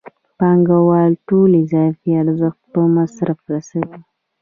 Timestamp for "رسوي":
3.53-3.99